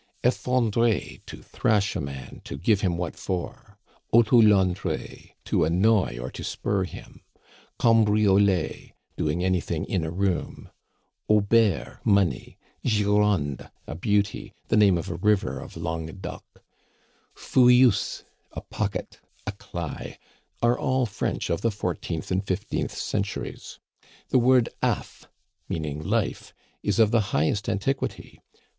[0.23, 3.77] Effondrer, to thrash a man, to give him what for;
[4.11, 7.21] otolondrer, to annoy or to "spur" him;
[7.79, 10.71] cambrioler, doing anything in a room;
[11.29, 16.63] aubert, money; Gironde, a beauty (the name of a river of Languedoc);
[17.35, 18.23] fouillousse,
[18.53, 20.17] a pocket a "cly"
[20.63, 23.77] are all French of the fourteenth and fifteenth centuries.
[24.29, 25.27] The word affe,
[25.69, 28.41] meaning life, is of the highest antiquity.